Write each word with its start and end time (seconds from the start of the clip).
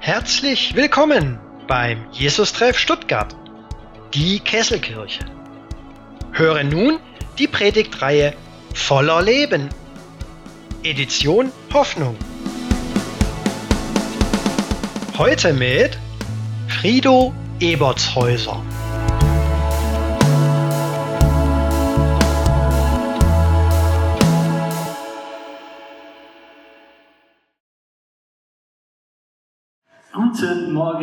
Herzlich 0.00 0.74
willkommen 0.74 1.38
beim 1.66 2.06
Jesus-Treff 2.10 2.78
Stuttgart, 2.78 3.34
die 4.14 4.40
Kesselkirche. 4.40 5.24
Höre 6.32 6.64
nun 6.64 6.98
die 7.38 7.46
Predigtreihe 7.46 8.34
Voller 8.74 9.22
Leben. 9.22 9.68
Edition 10.82 11.52
Hoffnung. 11.72 12.16
Heute 15.16 15.52
mit 15.52 15.98
Frido 16.68 17.32
Ebertshäuser. 17.60 18.62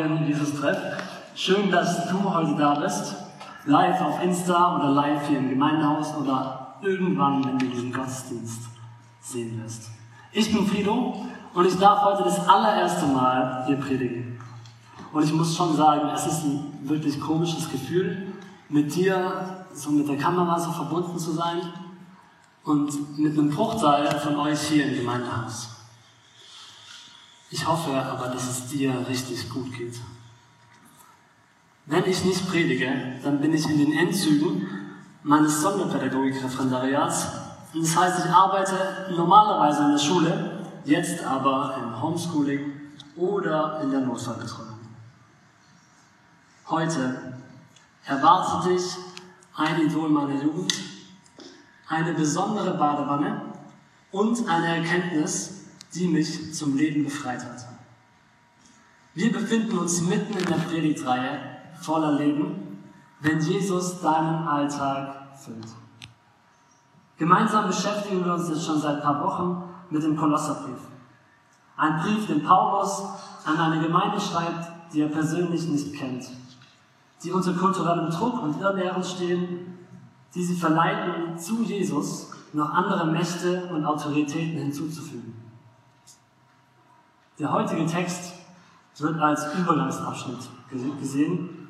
Guten 0.10 0.22
Morgen, 0.22 0.34
Jesus 0.34 0.60
Treff. 0.60 0.78
Schön, 1.36 1.70
dass 1.70 2.08
du 2.10 2.34
heute 2.34 2.56
da 2.56 2.74
bist. 2.74 3.14
Live 3.66 4.02
auf 4.02 4.24
Insta 4.24 4.76
oder 4.76 4.90
live 4.90 5.28
hier 5.28 5.38
im 5.38 5.50
Gemeindehaus 5.50 6.16
oder 6.18 6.78
irgendwann, 6.82 7.46
wenn 7.46 7.60
du 7.60 7.68
diesen 7.68 7.94
Gottesdienst 7.94 8.64
sehen 9.22 9.62
wirst. 9.62 9.92
Ich 10.32 10.52
bin 10.52 10.66
Frido 10.66 11.28
und 11.54 11.68
ich 11.68 11.78
darf 11.78 12.04
heute 12.04 12.24
das 12.24 12.48
allererste 12.48 13.06
Mal 13.06 13.66
hier 13.68 13.76
predigen. 13.76 14.42
Und 15.14 15.24
ich 15.24 15.32
muss 15.32 15.56
schon 15.56 15.76
sagen, 15.76 16.10
es 16.16 16.26
ist 16.26 16.44
ein 16.44 16.80
wirklich 16.82 17.20
komisches 17.22 17.70
Gefühl, 17.70 18.34
mit 18.68 18.96
dir, 18.96 19.68
so 19.76 19.92
mit 19.92 20.10
der 20.10 20.18
Kamera 20.18 20.58
so 20.58 20.72
verbunden 20.72 21.20
zu 21.20 21.34
sein 21.34 21.62
und 22.64 23.20
mit 23.20 23.38
einem 23.38 23.52
Bruchteil 23.52 24.08
von 24.20 24.38
euch 24.38 24.60
hier 24.62 24.88
im 24.88 24.96
Gemeindehaus. 24.96 25.79
Ich 27.52 27.68
hoffe 27.68 27.92
aber, 27.92 28.28
dass 28.28 28.48
es 28.48 28.68
dir 28.68 28.94
richtig 29.08 29.50
gut 29.50 29.74
geht. 29.76 29.96
Wenn 31.88 32.06
ich 32.06 32.24
nicht 32.24 32.48
predige, 32.48 32.92
dann 33.24 33.42
bin 33.42 33.54
ich 33.54 33.68
in 33.68 33.80
den 33.80 33.98
Endzügen 33.98 34.68
meines 35.24 35.62
Sonderpädagogik-Referendariats. 35.62 37.28
Das 37.74 37.98
heißt, 37.98 38.26
ich 38.26 38.32
arbeite 38.32 39.08
normalerweise 39.16 39.84
in 39.86 39.92
der 39.92 39.98
Schule, 39.98 40.66
jetzt 40.86 41.24
aber 41.24 41.78
im 41.82 42.02
Homeschooling 42.02 42.72
oder 43.16 43.82
in 43.82 43.90
der 43.90 44.02
Notfallbetreuung. 44.02 44.80
Heute 46.70 47.34
erwartet 48.06 48.72
dich 48.72 48.84
ein 49.56 49.82
Idol 49.82 50.10
meiner 50.10 50.42
Jugend, 50.42 50.74
eine 51.88 52.14
besondere 52.14 52.78
Badewanne 52.78 53.42
und 54.12 54.48
eine 54.48 54.78
Erkenntnis, 54.78 55.59
die 55.94 56.08
mich 56.08 56.54
zum 56.54 56.78
Leben 56.78 57.04
befreit 57.04 57.44
hat. 57.44 57.66
Wir 59.16 59.32
befinden 59.32 59.78
uns 59.78 60.02
mitten 60.02 60.34
in 60.38 60.46
der 60.46 60.56
Predigtreihe 60.56 61.40
voller 61.82 62.14
Leben, 62.14 62.84
wenn 63.22 63.40
Jesus 63.40 64.00
deinen 64.02 64.48
Alltag 64.48 65.38
füllt. 65.38 65.68
Gemeinsam 67.18 67.68
beschäftigen 67.68 68.24
wir 68.24 68.34
uns 68.34 68.48
jetzt 68.50 68.66
schon 68.66 68.80
seit 68.80 68.98
ein 68.98 69.02
paar 69.02 69.24
Wochen 69.24 69.64
mit 69.90 70.04
dem 70.04 70.16
Kolosserbrief. 70.16 70.80
Ein 71.76 72.02
Brief, 72.02 72.28
den 72.28 72.44
Paulus 72.44 73.04
an 73.46 73.58
eine 73.58 73.82
Gemeinde 73.82 74.20
schreibt, 74.20 74.94
die 74.94 75.02
er 75.02 75.10
persönlich 75.10 75.68
nicht 75.68 75.96
kennt, 75.96 76.30
die 77.24 77.32
unter 77.32 77.54
kulturellem 77.54 78.10
Druck 78.10 78.42
und 78.42 78.62
Irrlehren 78.62 79.04
stehen, 79.04 79.78
die 80.34 80.44
sie 80.44 80.56
verleiten, 80.56 81.38
zu 81.38 81.64
Jesus 81.64 82.32
noch 82.54 82.70
andere 82.70 83.06
Mächte 83.06 83.70
und 83.72 83.86
Autoritäten 83.86 84.60
hinzuzufügen. 84.60 85.49
Der 87.40 87.54
heutige 87.54 87.86
Text 87.86 88.34
wird 88.98 89.18
als 89.18 89.56
Übergangsabschnitt 89.56 90.50
gesehen. 91.00 91.70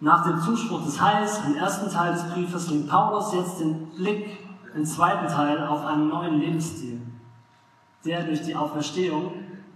Nach 0.00 0.26
dem 0.26 0.40
Zuspruch 0.40 0.84
des 0.84 1.00
Heils 1.00 1.38
im 1.46 1.54
ersten 1.54 1.88
Teil 1.88 2.14
des 2.14 2.24
Briefes 2.32 2.68
legt 2.68 2.88
Paulus 2.88 3.32
jetzt 3.32 3.60
den 3.60 3.90
Blick 3.90 4.40
im 4.74 4.84
zweiten 4.84 5.28
Teil 5.28 5.64
auf 5.68 5.84
einen 5.84 6.08
neuen 6.08 6.40
Lebensstil, 6.40 7.00
der 8.04 8.24
durch 8.24 8.42
die 8.42 8.56
Auferstehung 8.56 9.32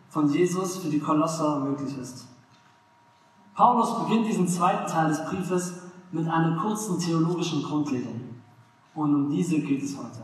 von 0.08 0.28
Jesus 0.28 0.78
für 0.78 0.88
die 0.88 0.98
Kolosser 0.98 1.60
möglich 1.60 1.96
ist. 1.96 2.26
Paulus 3.54 4.02
beginnt 4.02 4.26
diesen 4.26 4.48
zweiten 4.48 4.90
Teil 4.90 5.08
des 5.08 5.24
Briefes 5.26 5.74
mit 6.10 6.28
einer 6.28 6.56
kurzen 6.56 6.98
theologischen 6.98 7.62
Grundlegung. 7.62 8.22
Und 8.96 9.14
um 9.14 9.30
diese 9.30 9.60
geht 9.60 9.84
es 9.84 9.96
heute. 9.96 10.22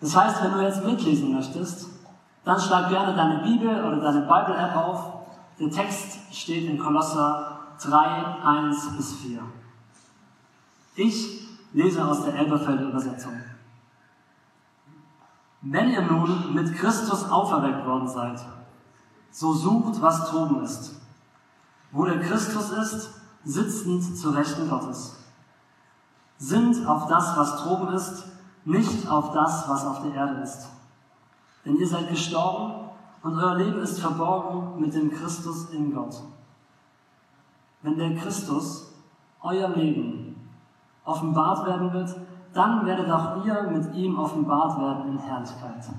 Das 0.00 0.14
heißt, 0.14 0.44
wenn 0.44 0.52
du 0.52 0.62
jetzt 0.62 0.84
mitlesen 0.84 1.34
möchtest, 1.34 1.97
dann 2.48 2.58
schlag 2.58 2.88
gerne 2.88 3.14
deine 3.14 3.42
Bibel 3.42 3.68
oder 3.68 4.00
deine 4.00 4.22
Bible-App 4.22 4.74
auf. 4.74 5.12
Der 5.60 5.70
Text 5.70 6.34
steht 6.34 6.64
in 6.64 6.78
Kolosser 6.78 7.58
3, 7.82 8.42
1 8.42 8.96
bis 8.96 9.16
4. 9.16 9.42
Ich 10.94 11.46
lese 11.74 12.02
aus 12.02 12.24
der 12.24 12.34
Elberfelder 12.36 12.84
Übersetzung. 12.84 13.34
Wenn 15.60 15.90
ihr 15.90 16.00
nun 16.00 16.54
mit 16.54 16.74
Christus 16.74 17.28
auferweckt 17.30 17.84
worden 17.84 18.08
seid, 18.08 18.40
so 19.30 19.52
sucht, 19.52 20.00
was 20.00 20.30
droben 20.30 20.64
ist. 20.64 21.02
Wo 21.92 22.06
der 22.06 22.18
Christus 22.20 22.70
ist, 22.70 23.10
sitzend 23.44 24.16
zur 24.16 24.34
Rechten 24.34 24.70
Gottes. 24.70 25.18
Sind 26.38 26.86
auf 26.86 27.08
das, 27.08 27.36
was 27.36 27.62
droben 27.62 27.92
ist, 27.92 28.24
nicht 28.64 29.06
auf 29.06 29.32
das, 29.34 29.68
was 29.68 29.84
auf 29.84 30.02
der 30.02 30.14
Erde 30.14 30.40
ist. 30.40 30.77
Denn 31.68 31.76
ihr 31.76 31.86
seid 31.86 32.08
gestorben 32.08 32.88
und 33.22 33.36
euer 33.36 33.56
Leben 33.56 33.80
ist 33.82 34.00
verborgen 34.00 34.80
mit 34.80 34.94
dem 34.94 35.10
Christus 35.10 35.68
in 35.68 35.94
Gott. 35.94 36.22
Wenn 37.82 37.98
der 37.98 38.16
Christus, 38.16 38.94
euer 39.42 39.68
Leben, 39.68 40.50
offenbart 41.04 41.66
werden 41.66 41.92
wird, 41.92 42.16
dann 42.54 42.86
werdet 42.86 43.10
auch 43.10 43.44
ihr 43.44 43.64
mit 43.64 43.94
ihm 43.94 44.18
offenbart 44.18 44.80
werden 44.80 45.12
in 45.12 45.18
Herrlichkeit. 45.18 45.90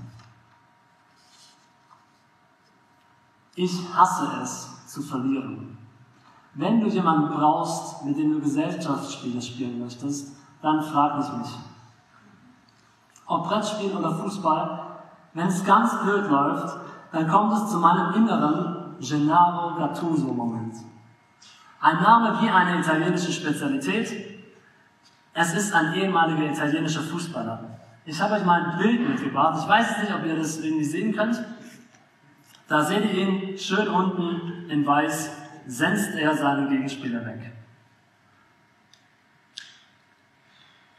Ich 3.54 3.94
hasse 3.94 4.28
es 4.42 4.88
zu 4.88 5.04
verlieren. 5.04 5.78
Wenn 6.56 6.82
du 6.82 6.88
jemanden 6.88 7.30
brauchst, 7.30 8.04
mit 8.06 8.18
dem 8.18 8.34
du 8.34 8.40
Gesellschaftsspiele 8.40 9.40
spielen 9.40 9.80
möchtest, 9.80 10.36
dann 10.64 10.82
frag 10.82 11.24
ich 11.24 11.32
mich. 11.38 11.56
Ob 13.28 13.48
Brettspiel 13.48 13.96
oder 13.96 14.16
Fußball, 14.16 14.89
wenn 15.34 15.48
es 15.48 15.64
ganz 15.66 16.00
blöd 16.02 16.30
läuft, 16.30 16.78
dann 17.12 17.28
kommt 17.28 17.54
es 17.54 17.70
zu 17.70 17.78
meinem 17.78 18.14
inneren 18.14 18.96
Gennaro 19.00 19.76
Gattuso-Moment. 19.76 20.76
Ein 21.82 22.02
Name 22.02 22.42
wie 22.42 22.50
eine 22.50 22.80
italienische 22.80 23.32
Spezialität. 23.32 24.40
Es 25.34 25.54
ist 25.54 25.74
ein 25.74 25.94
ehemaliger 25.94 26.52
italienischer 26.52 27.02
Fußballer. 27.02 27.64
Ich 28.06 28.20
habe 28.22 28.36
euch 28.36 28.44
mal 28.44 28.64
ein 28.64 28.78
Bild 28.78 29.08
mitgebracht. 29.08 29.60
Ich 29.62 29.70
weiß 29.70 30.02
nicht, 30.02 30.14
ob 30.14 30.26
ihr 30.26 30.36
das 30.36 30.60
irgendwie 30.60 30.84
sehen 30.84 31.16
könnt. 31.16 31.42
Da 32.68 32.84
seht 32.84 33.06
ihr 33.06 33.14
ihn 33.14 33.58
schön 33.58 33.88
unten 33.88 34.70
in 34.70 34.86
weiß, 34.86 35.32
senzt 35.68 36.16
er 36.16 36.36
seinen 36.36 36.70
Gegenspieler 36.70 37.26
weg. 37.26 37.52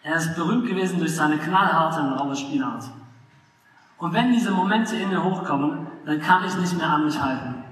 Er 0.03 0.17
ist 0.17 0.35
berühmt 0.35 0.67
gewesen 0.67 0.99
durch 0.99 1.15
seine 1.15 1.37
knallharte 1.37 2.01
und 2.01 2.12
raue 2.15 2.35
Spielart. 2.35 2.85
Und 4.00 4.15
wenn 4.15 4.33
diese 4.33 4.50
Momente 4.50 4.97
in 4.97 5.11
mir 5.11 5.22
hochkommen, 5.22 5.87
dann 6.06 6.21
kann 6.21 6.43
ich 6.44 6.56
nicht 6.56 6.77
mehr 6.77 6.88
an 6.88 7.05
mich 7.05 7.21
halten. 7.21 7.62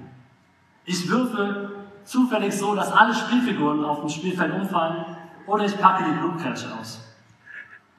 Ich 0.85 1.09
würfe 1.09 1.71
zufällig 2.03 2.55
so, 2.55 2.75
dass 2.75 2.91
alle 2.91 3.13
Spielfiguren 3.13 3.83
auf 3.83 4.01
dem 4.01 4.09
Spielfeld 4.09 4.53
umfallen 4.53 5.05
oder 5.47 5.65
ich 5.65 5.77
packe 5.79 6.05
die 6.05 6.19
Blutkretsche 6.19 6.67
aus. 6.79 7.03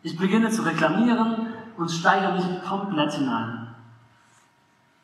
Ich 0.03 0.17
beginne 0.17 0.49
zu 0.49 0.63
reklamieren 0.63 1.49
und 1.77 1.91
steigere 1.91 2.35
mich 2.35 2.63
komplett 2.63 3.13
hinein. 3.13 3.75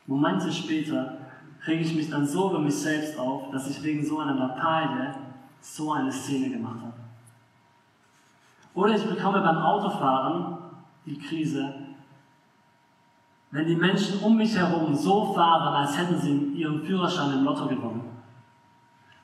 Momente 0.07 0.51
später 0.53 1.19
rege 1.67 1.83
ich 1.83 1.95
mich 1.97 2.09
dann 2.09 2.25
so 2.25 2.51
über 2.51 2.61
mich 2.61 2.77
selbst 2.77 3.19
auf, 3.19 3.51
dass 3.51 3.69
ich 3.69 3.83
wegen 3.83 4.07
so 4.07 4.21
einer 4.21 4.35
Lappalie 4.35 5.15
so 5.61 5.93
eine 5.93 6.13
Szene 6.13 6.51
gemacht 6.51 6.79
habe. 6.81 6.95
Oder 8.75 8.95
ich 8.95 9.05
bekomme 9.05 9.41
beim 9.41 9.59
Autofahren 9.59 10.59
die 11.05 11.19
Krise, 11.19 11.86
wenn 13.57 13.67
die 13.67 13.75
Menschen 13.77 14.21
um 14.21 14.37
mich 14.37 14.55
herum 14.55 14.95
so 14.95 15.33
fahren, 15.33 15.75
als 15.75 15.97
hätten 15.97 16.19
sie 16.19 16.53
ihren 16.57 16.83
Führerschein 16.83 17.39
im 17.39 17.45
Lotto 17.45 17.67
gewonnen. 17.67 18.05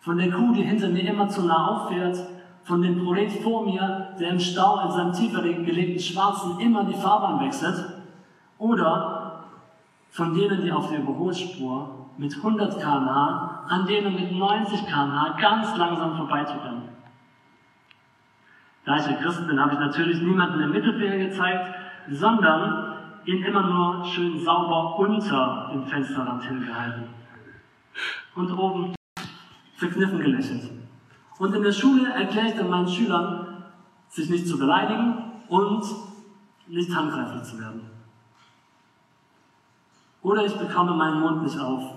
Von 0.01 0.17
der 0.17 0.33
Kuh, 0.33 0.55
die 0.55 0.63
hinter 0.63 0.89
mir 0.89 1.03
immer 1.03 1.29
zu 1.29 1.43
nah 1.43 1.67
auffährt, 1.67 2.17
von 2.65 2.81
dem 2.81 3.05
Prolet 3.05 3.31
vor 3.31 3.67
mir, 3.67 4.15
der 4.19 4.31
im 4.31 4.41
Stau 4.41 4.87
in 4.87 4.91
seinem 4.91 5.13
tiefer 5.13 5.43
gelegten 5.43 6.01
Schwarzen 6.01 6.59
immer 6.61 6.85
die 6.85 6.95
Fahrbahn 6.95 7.45
wechselt, 7.45 7.85
oder 8.57 9.45
von 10.11 10.33
denen, 10.33 10.63
die 10.63 10.73
auf 10.73 10.89
der 10.89 11.01
Überholspur 11.01 12.07
mit 12.17 12.35
100 12.35 12.81
km/h 12.81 13.65
an 13.69 13.85
denen 13.85 14.15
mit 14.15 14.33
90 14.33 14.87
km/h 14.87 15.37
ganz 15.39 15.77
langsam 15.77 16.17
vorbeiturennen. 16.17 16.89
Da 18.87 18.97
ich 18.97 19.07
ein 19.07 19.21
Christ 19.21 19.47
bin, 19.47 19.61
habe 19.61 19.75
ich 19.75 19.79
natürlich 19.79 20.23
niemanden 20.23 20.61
im 20.63 20.71
Mittelfinger 20.71 21.19
gezeigt, 21.19 21.75
sondern 22.11 22.92
ihn 23.25 23.43
immer 23.43 23.63
nur 23.63 24.05
schön 24.05 24.43
sauber 24.43 24.99
unter 24.99 25.71
dem 25.73 25.87
Fensterrand 25.87 26.43
hingehalten. 26.45 27.05
Und 28.35 28.53
oben 28.53 28.95
verkniffen 29.77 30.19
gelächelt. 30.19 30.71
Und 31.39 31.55
in 31.55 31.63
der 31.63 31.73
Schule 31.73 32.11
erkläre 32.13 32.49
ich 32.49 32.55
dann 32.55 32.71
meinen 32.71 32.89
Schülern, 32.89 33.65
sich 34.09 34.31
nicht 34.31 34.47
zu 34.47 34.59
beleidigen 34.59 35.15
und 35.49 35.85
nicht 36.69 36.95
handgreiflich 36.95 37.43
zu 37.43 37.59
werden. 37.59 37.91
Oder 40.23 40.47
ich 40.47 40.55
bekomme 40.55 40.95
meinen 40.95 41.21
Mund 41.21 41.43
nicht 41.43 41.59
auf, 41.59 41.95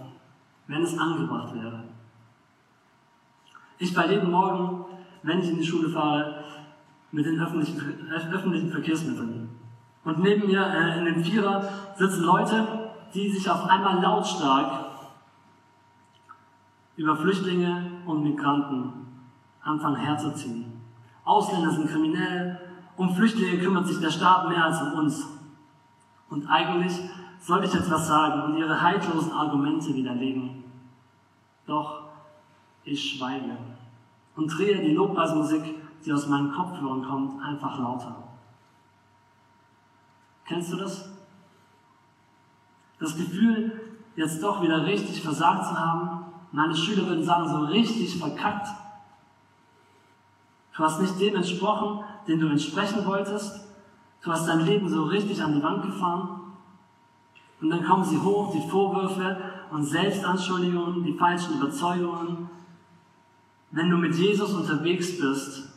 wenn 0.67 0.81
es 0.81 0.97
angebracht 0.97 1.53
wäre. 1.53 1.83
Ich 3.77 3.93
bei 3.93 4.07
jedem 4.07 4.31
Morgen, 4.31 4.85
wenn 5.23 5.39
ich 5.39 5.49
in 5.49 5.57
die 5.57 5.65
Schule 5.65 5.89
fahre, 5.89 6.43
mit 7.11 7.25
den 7.25 7.39
öffentlichen, 7.39 7.79
öffentlichen 8.09 8.71
Verkehrsmitteln. 8.71 9.49
Und 10.05 10.19
neben 10.19 10.47
mir 10.47 10.65
äh, 10.65 10.99
in 10.99 11.05
dem 11.05 11.23
Vierer 11.23 11.67
sitzen 11.97 12.23
Leute, 12.23 12.91
die 13.13 13.29
sich 13.29 13.49
auf 13.49 13.65
einmal 13.65 14.01
lautstark 14.01 14.85
über 16.95 17.17
Flüchtlinge 17.17 17.91
und 18.05 18.23
Migranten 18.23 18.93
anfangen 19.61 19.97
herzuziehen. 19.97 20.81
Ausländer 21.25 21.71
sind 21.71 21.89
kriminell, 21.89 22.59
um 22.95 23.13
Flüchtlinge 23.15 23.57
kümmert 23.57 23.87
sich 23.87 23.99
der 23.99 24.11
Staat 24.11 24.47
mehr 24.47 24.63
als 24.63 24.81
um 24.81 24.93
uns. 24.93 25.27
Und 26.29 26.47
eigentlich 26.47 27.01
sollte 27.39 27.65
ich 27.65 27.73
etwas 27.73 28.07
sagen 28.07 28.43
und 28.43 28.57
ihre 28.57 28.79
haltlosen 28.79 29.31
Argumente 29.31 29.93
widerlegen. 29.93 30.63
Doch 31.65 32.03
ich 32.83 33.17
schweige 33.17 33.57
und 34.35 34.47
drehe 34.47 34.81
die 34.81 34.93
Lobpreismusik, 34.93 35.63
die 36.05 36.13
aus 36.13 36.27
meinen 36.27 36.51
Kopfhörern 36.51 37.03
kommt, 37.03 37.43
einfach 37.43 37.79
lauter. 37.79 38.34
Kennst 40.47 40.71
du 40.71 40.77
das? 40.77 41.09
Das 42.99 43.17
Gefühl, 43.17 43.81
jetzt 44.15 44.41
doch 44.41 44.61
wieder 44.61 44.85
richtig 44.85 45.21
versagt 45.21 45.65
zu 45.65 45.77
haben, 45.77 46.25
meine 46.51 46.75
Schüler 46.75 47.07
würden 47.07 47.23
sagen, 47.23 47.49
so 47.49 47.65
richtig 47.65 48.17
verkackt. 48.17 48.67
Du 50.75 50.83
hast 50.83 51.01
nicht 51.01 51.19
dem 51.19 51.35
entsprochen, 51.35 52.03
den 52.27 52.39
du 52.39 52.47
entsprechen 52.47 53.05
wolltest. 53.05 53.61
Du 54.23 54.31
hast 54.31 54.47
dein 54.47 54.65
Leben 54.65 54.89
so 54.89 55.03
richtig 55.03 55.41
an 55.41 55.53
die 55.53 55.63
Wand 55.63 55.83
gefahren. 55.83 56.41
Und 57.61 57.69
dann 57.69 57.83
kommen 57.83 58.03
sie 58.03 58.17
hoch, 58.17 58.53
die 58.53 58.69
Vorwürfe 58.69 59.37
und 59.71 59.83
Selbstanschuldigungen, 59.83 61.03
die 61.03 61.13
falschen 61.13 61.55
Überzeugungen. 61.55 62.49
Wenn 63.71 63.89
du 63.89 63.97
mit 63.97 64.15
Jesus 64.15 64.53
unterwegs 64.53 65.17
bist, 65.17 65.69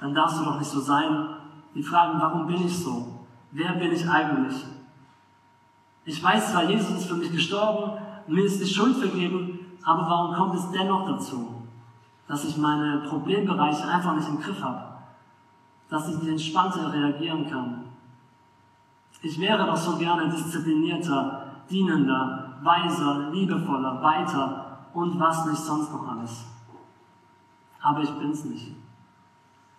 dann 0.00 0.14
darfst 0.14 0.38
du 0.38 0.44
doch 0.44 0.58
nicht 0.58 0.70
so 0.70 0.80
sein. 0.80 1.28
Die 1.74 1.82
fragen, 1.82 2.20
warum 2.20 2.46
bin 2.46 2.66
ich 2.66 2.76
so? 2.76 3.13
Wer 3.56 3.72
bin 3.74 3.92
ich 3.92 4.08
eigentlich? 4.10 4.64
Ich 6.04 6.22
weiß 6.22 6.50
zwar, 6.50 6.68
Jesus 6.68 6.90
ist 6.90 7.06
für 7.06 7.14
mich 7.14 7.30
gestorben, 7.30 8.02
mir 8.26 8.44
ist 8.44 8.60
die 8.60 8.66
Schuld 8.66 8.96
vergeben, 8.96 9.78
aber 9.84 10.02
warum 10.02 10.34
kommt 10.34 10.56
es 10.56 10.68
dennoch 10.72 11.06
dazu, 11.06 11.62
dass 12.26 12.44
ich 12.44 12.56
meine 12.56 13.06
Problembereiche 13.08 13.86
einfach 13.86 14.16
nicht 14.16 14.28
im 14.28 14.40
Griff 14.40 14.60
habe? 14.60 14.82
Dass 15.88 16.08
ich 16.08 16.16
nicht 16.16 16.30
entspannter 16.30 16.92
reagieren 16.92 17.48
kann? 17.48 17.84
Ich 19.22 19.38
wäre 19.38 19.64
doch 19.64 19.76
so 19.76 19.96
gerne 19.98 20.28
disziplinierter, 20.28 21.46
dienender, 21.70 22.56
weiser, 22.60 23.30
liebevoller, 23.30 24.02
weiter 24.02 24.78
und 24.92 25.20
was 25.20 25.46
nicht 25.46 25.62
sonst 25.62 25.92
noch 25.92 26.08
alles. 26.08 26.44
Aber 27.80 28.00
ich 28.00 28.10
bin's 28.10 28.44
nicht. 28.46 28.74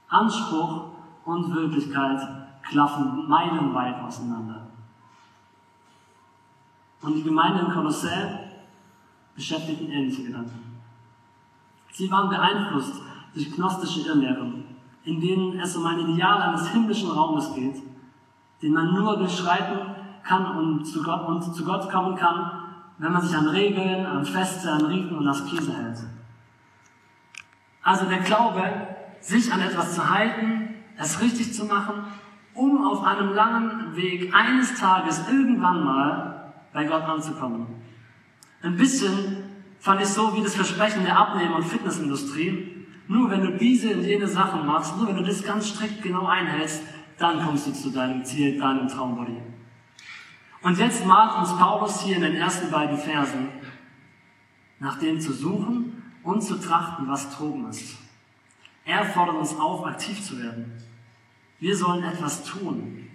Anspruch 0.07 0.85
und 1.25 1.53
Wirklichkeit 1.53 2.44
klaffen 2.67 3.27
meilenweit 3.27 4.01
auseinander. 4.01 4.67
Und 7.01 7.15
die 7.15 7.23
Gemeinde 7.23 7.61
in 7.61 7.71
Kolossä 7.71 8.39
beschäftigten 9.35 9.91
ähnliche 9.91 10.23
Gedanken. 10.23 10.81
Sie 11.91 12.09
waren 12.11 12.29
beeinflusst 12.29 13.01
durch 13.33 13.51
gnostische 13.51 14.07
Irrlehren, 14.07 14.63
in 15.03 15.21
denen 15.21 15.59
es 15.59 15.75
um 15.75 15.85
ein 15.85 15.99
Ideal 15.99 16.41
eines 16.41 16.67
himmlischen 16.69 17.11
Raumes 17.11 17.53
geht, 17.53 17.81
den 18.61 18.73
man 18.73 18.93
nur 18.93 19.17
durchschreiten 19.17 19.95
kann 20.23 20.57
und 20.57 20.85
zu 20.85 21.03
Gott, 21.03 21.27
und 21.27 21.43
zu 21.53 21.63
Gott 21.63 21.89
kommen 21.91 22.15
kann, 22.15 22.51
wenn 22.97 23.11
man 23.11 23.21
sich 23.21 23.37
an 23.37 23.47
Regeln, 23.47 24.05
an 24.05 24.25
Feste, 24.25 24.71
an 24.71 24.85
Riten 24.85 25.15
und 25.15 25.27
Askese 25.27 25.73
hält. 25.73 25.99
Also 27.83 28.05
der 28.05 28.19
Glaube, 28.19 28.63
sich 29.19 29.53
an 29.53 29.61
etwas 29.61 29.93
zu 29.93 30.09
halten, 30.09 30.75
es 30.97 31.21
richtig 31.21 31.53
zu 31.53 31.65
machen, 31.65 32.05
um 32.55 32.85
auf 32.85 33.03
einem 33.03 33.33
langen 33.33 33.95
Weg 33.95 34.33
eines 34.33 34.79
Tages 34.79 35.27
irgendwann 35.29 35.83
mal 35.83 36.53
bei 36.73 36.85
Gott 36.85 37.03
anzukommen. 37.03 37.67
Ein 38.63 38.75
bisschen 38.77 39.43
fand 39.79 40.01
ich 40.01 40.07
so 40.07 40.35
wie 40.35 40.41
das 40.41 40.55
Versprechen 40.55 41.03
der 41.03 41.17
Abnehmen- 41.17 41.53
und 41.53 41.63
Fitnessindustrie. 41.63 42.87
Nur 43.07 43.29
wenn 43.29 43.41
du 43.41 43.57
diese 43.57 43.93
und 43.93 44.01
jene 44.01 44.27
Sachen 44.27 44.65
machst, 44.65 44.97
nur 44.97 45.07
wenn 45.07 45.17
du 45.17 45.23
das 45.23 45.43
ganz 45.43 45.67
strikt 45.69 46.01
genau 46.01 46.25
einhältst, 46.25 46.81
dann 47.19 47.45
kommst 47.45 47.67
du 47.67 47.71
zu 47.71 47.91
deinem 47.91 48.25
Ziel, 48.25 48.57
deinem 48.57 48.87
Traumbody. 48.87 49.37
Und 50.63 50.79
jetzt 50.79 51.05
malt 51.05 51.37
uns 51.37 51.55
Paulus 51.55 52.01
hier 52.01 52.15
in 52.15 52.23
den 52.23 52.35
ersten 52.35 52.71
beiden 52.71 52.97
Versen, 52.97 53.49
nach 54.79 54.97
dem 54.97 55.19
zu 55.19 55.31
suchen 55.31 56.01
und 56.23 56.41
zu 56.41 56.59
trachten, 56.59 57.07
was 57.07 57.37
droben 57.37 57.69
ist. 57.69 57.99
Er 58.83 59.05
fordert 59.05 59.35
uns 59.35 59.55
auf, 59.55 59.85
aktiv 59.85 60.23
zu 60.23 60.41
werden. 60.41 60.71
Wir 61.65 61.75
sollen 61.75 62.03
etwas 62.03 62.43
tun. 62.43 63.09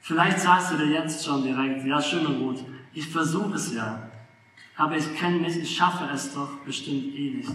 Vielleicht 0.00 0.40
sagst 0.40 0.72
du 0.72 0.76
dir 0.76 0.88
jetzt 0.88 1.24
schon 1.24 1.44
direkt, 1.44 1.86
ja, 1.86 2.02
schön 2.02 2.26
und 2.26 2.40
gut, 2.40 2.64
ich 2.92 3.08
versuche 3.08 3.54
es 3.54 3.72
ja, 3.72 4.10
aber 4.76 4.96
ich 4.96 5.14
kenne 5.14 5.38
mich, 5.38 5.56
ich 5.56 5.76
schaffe 5.76 6.12
es 6.12 6.34
doch 6.34 6.50
bestimmt 6.66 7.14
eh 7.14 7.34
nicht. 7.34 7.52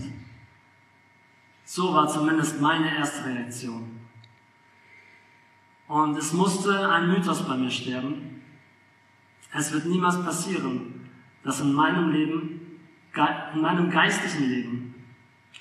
So 1.65 1.93
war 1.93 2.07
zumindest 2.07 2.61
meine 2.61 2.95
erste 2.95 3.25
Reaktion. 3.25 3.99
Und 5.89 6.17
es 6.17 6.31
musste 6.31 6.89
ein 6.89 7.09
Mythos 7.09 7.45
bei 7.45 7.57
mir 7.57 7.69
sterben. 7.69 8.41
Es 9.53 9.73
wird 9.73 9.85
niemals 9.85 10.23
passieren, 10.23 11.09
dass 11.43 11.59
in 11.59 11.73
meinem 11.73 12.13
Leben, 12.13 12.79
in 13.53 13.61
meinem 13.61 13.89
geistlichen 13.89 14.47
Leben, 14.47 14.95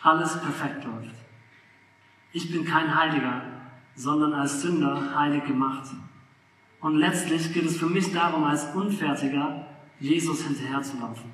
alles 0.01 0.41
perfekt 0.41 0.85
läuft. 0.85 1.17
Ich 2.31 2.53
bin 2.53 2.65
kein 2.65 2.95
Heiliger, 2.95 3.56
sondern 3.97 4.35
als 4.35 4.63
Sünder 4.63 5.19
heilig 5.19 5.45
gemacht. 5.45 5.91
Und 6.81 6.97
letztlich 6.97 7.53
geht 7.53 7.65
es 7.65 7.79
für 7.79 7.87
mich 7.87 8.13
darum, 8.13 8.45
als 8.45 8.75
Unfertiger 8.75 9.67
Jesus 9.99 10.43
hinterherzulaufen. 10.43 11.31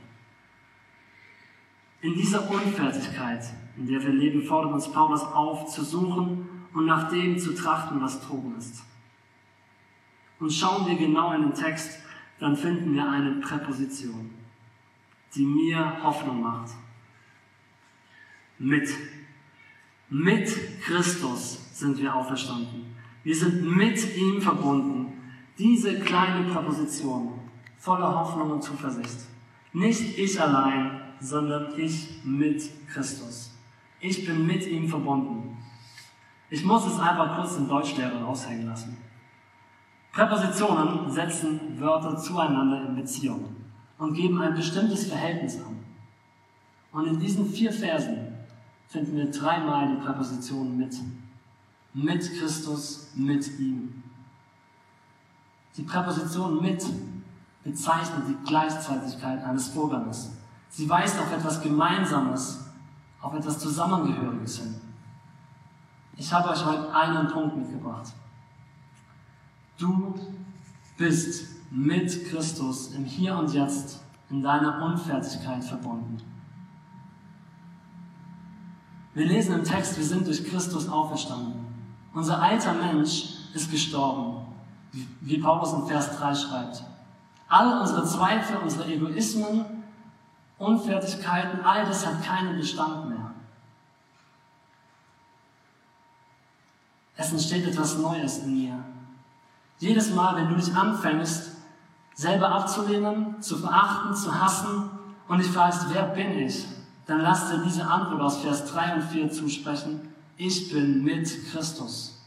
In 2.00 2.14
dieser 2.14 2.48
Unfertigkeit, 2.50 3.44
in 3.76 3.86
der 3.86 4.02
wir 4.02 4.12
leben, 4.12 4.42
fordert 4.42 4.72
uns 4.72 4.90
Paulus 4.90 5.22
auf, 5.22 5.66
zu 5.66 5.84
suchen 5.84 6.48
und 6.72 6.86
nach 6.86 7.10
dem 7.10 7.38
zu 7.38 7.54
trachten, 7.54 8.00
was 8.00 8.20
droben 8.26 8.56
ist. 8.56 8.82
Und 10.38 10.52
schauen 10.52 10.86
wir 10.86 10.96
genau 10.96 11.32
in 11.32 11.42
den 11.42 11.54
Text, 11.54 12.00
dann 12.40 12.56
finden 12.56 12.94
wir 12.94 13.08
eine 13.08 13.32
Präposition, 13.40 14.30
die 15.34 15.44
mir 15.44 16.02
Hoffnung 16.02 16.42
macht. 16.42 16.70
Mit. 18.58 18.88
Mit 20.14 20.82
Christus 20.82 21.58
sind 21.72 21.96
wir 21.96 22.14
auferstanden. 22.14 22.94
Wir 23.24 23.34
sind 23.34 23.64
mit 23.64 24.14
ihm 24.14 24.42
verbunden. 24.42 25.10
Diese 25.58 26.00
kleine 26.00 26.52
Präposition 26.52 27.40
voller 27.78 28.14
Hoffnung 28.14 28.50
und 28.50 28.62
Zuversicht. 28.62 29.20
Nicht 29.72 30.18
ich 30.18 30.38
allein, 30.38 31.00
sondern 31.18 31.78
ich 31.78 32.22
mit 32.24 32.62
Christus. 32.92 33.56
Ich 34.00 34.26
bin 34.26 34.46
mit 34.46 34.66
ihm 34.66 34.86
verbunden. 34.86 35.56
Ich 36.50 36.62
muss 36.62 36.84
es 36.84 36.98
einfach 36.98 37.36
kurz 37.36 37.56
in 37.56 37.66
Deutschlehre 37.66 38.22
raushängen 38.22 38.66
lassen. 38.66 38.98
Präpositionen 40.12 41.10
setzen 41.10 41.80
Wörter 41.80 42.18
zueinander 42.18 42.86
in 42.86 42.96
Beziehung 42.96 43.56
und 43.96 44.12
geben 44.12 44.42
ein 44.42 44.54
bestimmtes 44.54 45.06
Verhältnis 45.06 45.56
an. 45.56 45.78
Und 46.92 47.06
in 47.06 47.18
diesen 47.18 47.46
vier 47.50 47.72
Versen 47.72 48.31
finden 48.92 49.16
wir 49.16 49.30
dreimal 49.30 49.88
die 49.88 50.02
Präposition 50.02 50.76
mit. 50.76 50.94
Mit 51.94 52.38
Christus, 52.38 53.08
mit 53.14 53.58
ihm. 53.58 54.02
Die 55.76 55.82
Präposition 55.82 56.60
mit 56.60 56.84
bezeichnet 57.64 58.24
die 58.28 58.46
Gleichzeitigkeit 58.46 59.42
eines 59.44 59.68
Vorganges. 59.68 60.32
Sie 60.68 60.88
weist 60.88 61.18
auf 61.18 61.32
etwas 61.32 61.62
Gemeinsames, 61.62 62.66
auf 63.22 63.32
etwas 63.34 63.58
Zusammengehöriges 63.58 64.58
hin. 64.58 64.74
Ich 66.16 66.30
habe 66.30 66.50
euch 66.50 66.64
heute 66.64 66.94
einen 66.94 67.28
Punkt 67.28 67.56
mitgebracht. 67.56 68.12
Du 69.78 70.14
bist 70.98 71.46
mit 71.70 72.26
Christus 72.28 72.92
im 72.94 73.04
Hier 73.04 73.36
und 73.36 73.54
Jetzt 73.54 74.00
in 74.28 74.42
deiner 74.42 74.82
Unfertigkeit 74.82 75.64
verbunden. 75.64 76.18
Wir 79.14 79.26
lesen 79.26 79.54
im 79.54 79.64
Text, 79.64 79.96
wir 79.96 80.04
sind 80.04 80.26
durch 80.26 80.44
Christus 80.44 80.88
auferstanden. 80.88 81.54
Unser 82.14 82.40
alter 82.40 82.72
Mensch 82.72 83.34
ist 83.54 83.70
gestorben. 83.70 84.38
wie 85.22 85.38
Paulus 85.38 85.72
in 85.72 85.86
Vers 85.86 86.18
3 86.18 86.34
schreibt. 86.34 86.84
All 87.48 87.80
unsere 87.80 88.04
Zweifel, 88.04 88.58
unsere 88.58 88.92
Egoismen, 88.92 89.64
Unfertigkeiten, 90.58 91.64
all 91.64 91.86
das 91.86 92.06
hat 92.06 92.22
keinen 92.22 92.58
Bestand 92.58 93.08
mehr. 93.08 93.30
Es 97.16 97.32
entsteht 97.32 97.66
etwas 97.66 97.98
Neues 97.98 98.38
in 98.38 98.54
mir. 98.54 98.84
Jedes 99.78 100.14
Mal, 100.14 100.36
wenn 100.36 100.48
du 100.48 100.56
dich 100.56 100.74
anfängst, 100.74 101.52
selber 102.14 102.50
abzulehnen, 102.50 103.40
zu 103.40 103.56
verachten, 103.56 104.14
zu 104.14 104.38
hassen 104.38 104.90
und 105.28 105.38
dich 105.38 105.50
fragst, 105.50 105.86
wer 105.92 106.04
bin 106.04 106.38
ich, 106.38 106.66
dann 107.06 107.20
lass 107.20 107.50
dir 107.50 107.62
diese 107.64 107.86
Antwort 107.86 108.20
aus 108.20 108.38
Vers 108.38 108.72
3 108.72 108.96
und 108.96 109.02
4 109.02 109.30
zusprechen. 109.30 110.00
Ich 110.36 110.72
bin 110.72 111.02
mit 111.02 111.28
Christus 111.50 112.22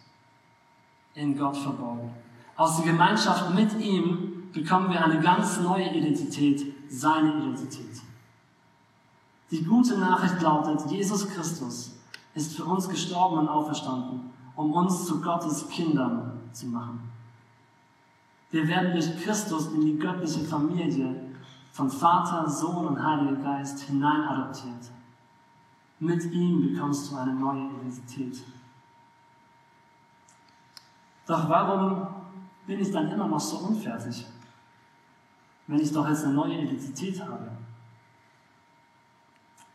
in 1.13 1.37
Gott 1.37 1.57
verborgen. 1.57 2.11
Aus 2.57 2.77
der 2.77 2.91
Gemeinschaft 2.91 3.53
mit 3.53 3.79
ihm 3.79 4.49
bekommen 4.53 4.89
wir 4.89 5.03
eine 5.03 5.19
ganz 5.19 5.59
neue 5.59 5.89
Identität, 5.93 6.73
seine 6.89 7.37
Identität. 7.37 8.01
Die 9.51 9.63
gute 9.63 9.97
Nachricht 9.97 10.41
lautet, 10.41 10.89
Jesus 10.89 11.27
Christus 11.29 11.95
ist 12.33 12.55
für 12.55 12.65
uns 12.65 12.89
gestorben 12.89 13.39
und 13.39 13.47
auferstanden, 13.47 14.31
um 14.55 14.71
uns 14.73 15.05
zu 15.05 15.21
Gottes 15.21 15.67
Kindern 15.69 16.39
zu 16.51 16.67
machen. 16.67 16.99
Wir 18.51 18.67
werden 18.67 18.93
durch 18.93 19.17
Christus 19.21 19.67
in 19.67 19.81
die 19.81 19.97
göttliche 19.97 20.39
Familie 20.39 21.24
von 21.75 21.89
Vater, 21.89 22.49
Sohn 22.49 22.87
und 22.87 23.03
Heiliger 23.03 23.35
Geist 23.35 23.81
hinein 23.81 24.23
adoptiert. 24.23 24.91
Mit 25.99 26.23
ihm 26.31 26.71
bekommst 26.71 27.11
du 27.11 27.17
eine 27.17 27.33
neue 27.33 27.69
Identität. 27.69 28.41
Doch 31.25 31.49
warum 31.49 32.07
bin 32.65 32.79
ich 32.79 32.91
dann 32.91 33.11
immer 33.11 33.27
noch 33.27 33.41
so 33.41 33.57
unfertig, 33.57 34.25
wenn 35.67 35.81
ich 35.81 35.91
doch 35.91 36.07
jetzt 36.07 36.23
eine 36.23 36.35
neue 36.35 36.61
Identität 36.61 37.19
habe? 37.21 37.51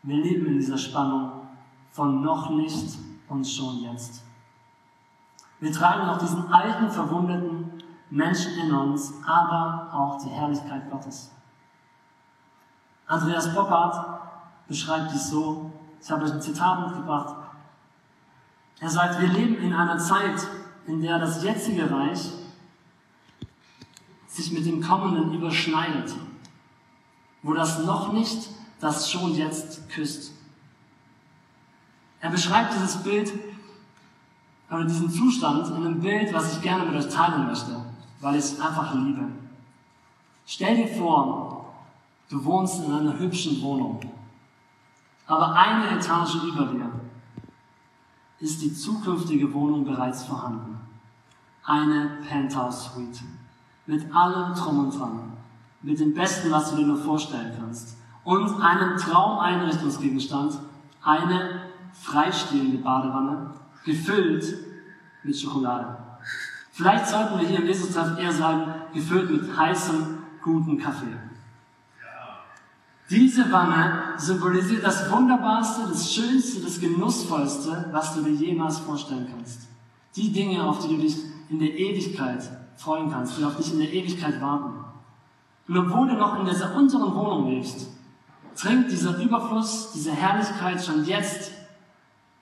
Wir 0.01 0.23
leben 0.23 0.47
in 0.47 0.57
dieser 0.57 0.79
Spannung 0.79 1.49
von 1.91 2.23
noch 2.23 2.49
nicht 2.49 2.97
und 3.29 3.45
schon 3.45 3.81
jetzt. 3.81 4.23
Wir 5.59 5.71
tragen 5.71 6.07
noch 6.07 6.17
diesen 6.17 6.51
alten, 6.51 6.89
verwundeten 6.89 7.83
Menschen 8.09 8.53
in 8.57 8.73
uns, 8.73 9.13
aber 9.23 9.93
auch 9.93 10.17
die 10.23 10.29
Herrlichkeit 10.29 10.89
Gottes. 10.89 11.31
Andreas 13.11 13.53
Boppard 13.53 14.21
beschreibt 14.69 15.11
dies 15.11 15.29
so, 15.29 15.69
ich 16.01 16.09
habe 16.09 16.23
euch 16.23 16.31
ein 16.31 16.41
Zitat 16.41 16.87
mitgebracht. 16.87 17.35
Er 18.79 18.89
sagt, 18.89 19.19
wir 19.19 19.27
leben 19.27 19.57
in 19.57 19.73
einer 19.73 19.97
Zeit, 19.97 20.47
in 20.87 21.01
der 21.01 21.19
das 21.19 21.43
jetzige 21.43 21.91
Reich 21.91 22.29
sich 24.27 24.53
mit 24.53 24.65
dem 24.65 24.81
kommenden 24.81 25.33
überschneidet, 25.33 26.15
wo 27.43 27.53
das 27.53 27.83
noch 27.83 28.13
nicht 28.13 28.47
das 28.79 29.11
schon 29.11 29.35
jetzt 29.35 29.89
küsst. 29.89 30.31
Er 32.21 32.29
beschreibt 32.29 32.73
dieses 32.75 33.03
Bild 33.03 33.33
oder 34.69 34.85
diesen 34.85 35.11
Zustand 35.11 35.67
in 35.67 35.75
einem 35.75 35.99
Bild, 35.99 36.33
was 36.33 36.55
ich 36.55 36.61
gerne 36.61 36.85
mit 36.85 36.95
euch 36.95 37.13
teilen 37.13 37.45
möchte, 37.45 37.75
weil 38.21 38.35
ich 38.35 38.45
es 38.45 38.59
einfach 38.61 38.93
liebe. 38.93 39.25
Stell 40.45 40.77
dir 40.77 40.87
vor, 40.87 41.60
Du 42.31 42.41
wohnst 42.45 42.85
in 42.85 42.93
einer 42.93 43.19
hübschen 43.19 43.61
Wohnung, 43.61 43.99
aber 45.27 45.53
eine 45.53 45.97
Etage 45.97 46.35
über 46.35 46.65
dir 46.67 46.89
ist 48.39 48.61
die 48.61 48.73
zukünftige 48.73 49.53
Wohnung 49.53 49.83
bereits 49.83 50.23
vorhanden. 50.23 50.79
Eine 51.65 52.19
Penthouse 52.25 52.85
Suite 52.85 53.19
mit 53.85 54.15
allem 54.15 54.55
drum 54.55 54.85
und 54.85 54.97
dran, 54.97 55.33
mit 55.81 55.99
dem 55.99 56.13
Besten, 56.13 56.49
was 56.51 56.71
du 56.71 56.77
dir 56.77 56.87
nur 56.87 57.03
vorstellen 57.03 57.53
kannst 57.59 57.97
und 58.23 58.61
einem 58.61 58.95
Traumeinrichtungsgegenstand, 58.95 60.57
eine 61.03 61.63
freistehende 61.91 62.77
Badewanne, 62.77 63.49
gefüllt 63.83 64.45
mit 65.23 65.37
Schokolade. 65.37 65.97
Vielleicht 66.71 67.07
sollten 67.07 67.41
wir 67.41 67.45
hier 67.45 67.59
im 67.59 67.67
Jesus-Treff 67.67 68.17
eher 68.17 68.31
sagen, 68.31 68.73
gefüllt 68.93 69.29
mit 69.29 69.57
heißem, 69.57 70.19
guten 70.41 70.77
Kaffee. 70.77 71.30
Diese 73.11 73.51
Wanne 73.51 74.13
symbolisiert 74.15 74.85
das 74.85 75.11
Wunderbarste, 75.11 75.81
das 75.89 76.13
Schönste, 76.13 76.61
das 76.61 76.79
Genussvollste, 76.79 77.89
was 77.91 78.15
du 78.15 78.21
dir 78.21 78.31
jemals 78.31 78.77
vorstellen 78.77 79.27
kannst. 79.29 79.67
Die 80.15 80.31
Dinge, 80.31 80.63
auf 80.63 80.79
die 80.79 80.95
du 80.95 81.01
dich 81.01 81.17
in 81.49 81.59
der 81.59 81.77
Ewigkeit 81.77 82.41
freuen 82.77 83.11
kannst, 83.11 83.37
die 83.37 83.43
auf 83.43 83.57
dich 83.57 83.73
in 83.73 83.79
der 83.79 83.91
Ewigkeit 83.91 84.41
warten. 84.41 84.85
Und 85.67 85.77
obwohl 85.77 86.07
du 86.07 86.13
noch 86.15 86.39
in 86.39 86.45
dieser 86.45 86.73
unteren 86.73 87.13
Wohnung 87.13 87.49
lebst, 87.49 87.89
dringt 88.57 88.89
dieser 88.89 89.21
Überfluss, 89.21 89.91
diese 89.93 90.11
Herrlichkeit 90.11 90.81
schon 90.81 91.03
jetzt 91.03 91.51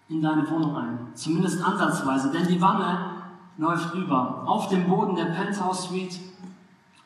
in 0.08 0.22
deine 0.22 0.48
Wohnung 0.52 0.76
ein. 0.76 1.00
Zumindest 1.16 1.64
ansatzweise, 1.64 2.30
denn 2.32 2.48
die 2.48 2.62
Wanne 2.62 3.24
läuft 3.58 3.96
über 3.96 4.44
auf 4.46 4.70
dem 4.70 4.88
Boden 4.88 5.16
der 5.16 5.26
Penthouse 5.26 5.86
Suite 5.86 6.20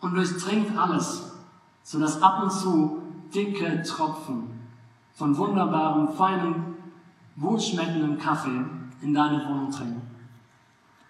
und 0.01 0.15
durchdringt 0.15 0.77
alles, 0.77 1.31
sodass 1.83 2.21
ab 2.21 2.43
und 2.43 2.51
zu 2.51 3.02
dicke 3.33 3.83
Tropfen 3.83 4.59
von 5.13 5.37
wunderbarem, 5.37 6.13
feinem, 6.13 6.75
wohlschmeckendem 7.35 8.17
Kaffee 8.17 8.65
in 9.01 9.13
deine 9.13 9.45
Wohnung 9.47 9.71
dringen. 9.71 10.01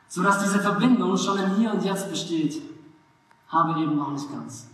Sodass 0.08 0.44
diese 0.44 0.60
Verbindung 0.60 1.18
schon 1.18 1.40
im 1.40 1.56
Hier 1.56 1.74
und 1.74 1.84
Jetzt 1.84 2.10
besteht, 2.10 2.62
aber 3.50 3.78
eben 3.78 3.96
noch 3.96 4.12
nicht 4.12 4.32
ganz. 4.32 4.68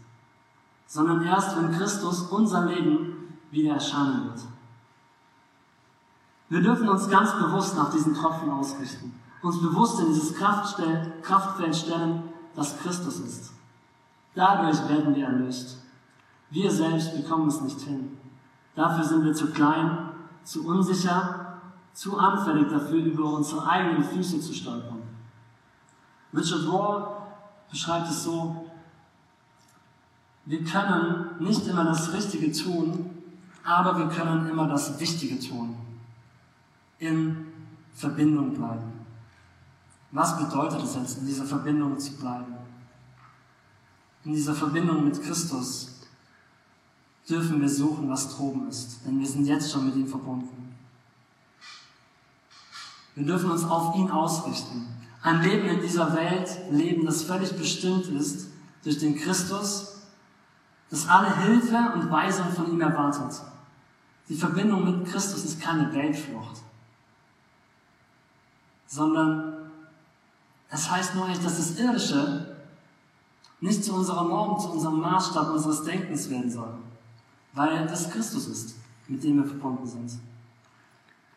Sondern 0.88 1.24
erst, 1.24 1.58
wenn 1.58 1.72
Christus 1.72 2.24
unser 2.24 2.66
Leben 2.66 3.38
wieder 3.52 3.74
erscheinen 3.74 4.26
wird. 4.26 4.40
Wir 6.50 6.62
dürfen 6.62 6.90
uns 6.90 7.08
ganz 7.10 7.34
bewusst 7.34 7.76
nach 7.76 7.92
diesen 7.92 8.16
Tropfen 8.16 8.50
ausrichten, 8.50 9.14
uns 9.42 9.62
bewusst 9.62 10.00
in 10.00 10.08
dieses 10.08 10.36
Kraftfeld 10.36 11.76
stellen, 11.76 12.24
das 12.56 12.78
Christus 12.80 13.20
ist. 13.20 13.54
Dadurch 14.34 14.78
werden 14.90 15.16
wir 15.16 15.26
erlöst. 15.26 15.78
Wir 16.52 16.72
selbst 16.72 17.16
bekommen 17.16 17.48
es 17.48 17.62
nicht 17.62 17.82
hin. 17.82 18.18
Dafür 18.76 19.04
sind 19.04 19.24
wir 19.24 19.34
zu 19.34 19.52
klein, 19.52 20.10
zu 20.44 20.66
unsicher, 20.66 21.60
zu 21.94 22.18
anfällig 22.18 22.70
dafür, 22.70 23.04
über 23.04 23.34
unsere 23.34 23.68
eigenen 23.68 24.04
Füße 24.04 24.40
zu 24.40 24.54
stolpern. 24.54 25.02
Richard 26.34 26.68
Rohr 26.68 27.28
beschreibt 27.70 28.10
es 28.10 28.24
so, 28.24 28.66
wir 30.46 30.64
können 30.64 31.36
nicht 31.40 31.68
immer 31.68 31.84
das 31.84 32.12
Richtige 32.14 32.52
tun, 32.52 33.12
aber 33.64 33.98
wir 33.98 34.08
können 34.08 34.50
immer 34.50 34.68
das 34.68 35.00
Wichtige 35.00 35.40
tun. 35.40 35.76
In 36.98 37.48
Verbindung 37.94 38.54
bleiben. 38.54 39.06
Was 40.12 40.38
bedeutet 40.38 40.82
es 40.82 40.96
jetzt, 40.96 41.20
in 41.20 41.28
dieser 41.28 41.46
Verbindung 41.46 42.00
zu 42.00 42.14
bleiben? 42.18 42.56
In 44.26 44.34
dieser 44.34 44.56
Verbindung 44.56 45.06
mit 45.06 45.22
Christus, 45.22 45.99
dürfen 47.30 47.62
wir 47.62 47.70
suchen, 47.70 48.10
was 48.10 48.36
droben 48.36 48.68
ist, 48.68 49.06
denn 49.06 49.20
wir 49.20 49.28
sind 49.28 49.46
jetzt 49.46 49.72
schon 49.72 49.86
mit 49.86 49.96
ihm 49.96 50.08
verbunden. 50.08 50.76
Wir 53.16 53.26
dürfen 53.26 53.52
uns 53.52 53.64
auf 53.64 53.96
ihn 53.96 54.10
ausrichten. 54.10 54.88
Ein 55.22 55.42
Leben 55.44 55.68
in 55.68 55.82
dieser 55.82 56.16
Welt 56.16 56.50
leben, 56.72 57.06
das 57.06 57.24
völlig 57.24 57.56
bestimmt 57.56 58.08
ist 58.08 58.48
durch 58.84 58.98
den 58.98 59.16
Christus, 59.16 59.98
das 60.90 61.08
alle 61.08 61.44
Hilfe 61.44 61.92
und 61.94 62.10
Weisung 62.10 62.50
von 62.52 62.72
ihm 62.72 62.82
erwartet. 62.82 63.42
Die 64.28 64.36
Verbindung 64.36 64.86
mit 64.86 65.12
Christus 65.12 65.44
ist 65.44 65.62
keine 65.62 65.94
Weltflucht, 65.94 66.62
sondern 68.88 69.72
es 70.70 70.90
heißt 70.90 71.16
nur 71.16 71.28
nicht, 71.28 71.44
dass 71.44 71.58
das 71.58 71.78
Irdische 71.78 72.56
nicht 73.60 73.84
zu 73.84 73.94
unserer 73.94 74.24
Norm, 74.24 74.60
zu 74.60 74.70
unserem 74.72 75.02
Maßstab 75.02 75.52
unseres 75.52 75.84
Denkens 75.84 76.30
werden 76.30 76.50
soll 76.50 76.74
weil 77.54 77.88
das 77.88 78.10
Christus 78.12 78.48
ist, 78.48 78.76
mit 79.08 79.24
dem 79.24 79.38
wir 79.38 79.46
verbunden 79.46 79.86
sind. 79.86 80.12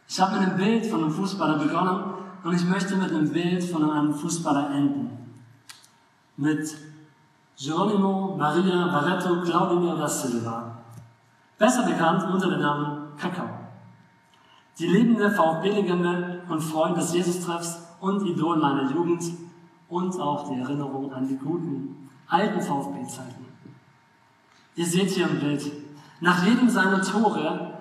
Ich 0.09 0.21
habe 0.21 0.39
mit 0.39 0.49
einem 0.49 0.57
Bild 0.57 0.87
von 0.87 1.03
einem 1.03 1.13
Fußballer 1.13 1.59
begonnen 1.59 2.05
und 2.45 2.55
ich 2.55 2.65
möchte 2.65 2.97
mit 2.97 3.11
einem 3.11 3.31
Bild 3.31 3.65
von 3.65 3.91
einem 3.91 4.15
Fußballer 4.15 4.71
enden. 4.71 5.11
Mit 6.37 6.77
Geronimo 7.59 8.37
Maria 8.37 8.89
Barreto 8.89 9.41
Claudio 9.43 9.97
da 9.97 10.09
Silva, 10.09 10.79
besser 11.59 11.85
bekannt 11.85 12.25
unter 12.31 12.51
dem 12.51 12.61
Namen 12.61 13.17
Kakao. 13.17 13.49
Die 14.79 14.87
lebende 14.87 15.31
VfB-Legende 15.31 16.43
und 16.49 16.61
Freund 16.61 16.97
des 16.97 17.13
Jesus-Treffs 17.13 17.79
und 18.01 18.27
Idol 18.27 18.57
meiner 18.57 18.91
Jugend 18.91 19.23
und 19.89 20.19
auch 20.19 20.49
die 20.49 20.59
Erinnerung 20.59 21.13
an 21.13 21.29
die 21.29 21.37
guten, 21.37 22.11
alten 22.27 22.61
VfB-Zeiten. 22.61 23.45
Ihr 24.75 24.87
seht 24.87 25.11
hier 25.11 25.29
im 25.29 25.39
Bild 25.39 25.71
nach 26.23 26.45
jedem 26.47 26.71
seiner 26.71 27.03
Tore 27.03 27.73